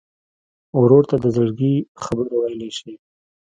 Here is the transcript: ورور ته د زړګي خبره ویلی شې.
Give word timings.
ورور 0.81 1.03
ته 1.09 1.15
د 1.23 1.25
زړګي 1.35 1.73
خبره 2.03 2.31
ویلی 2.41 2.71
شې. 2.77 2.93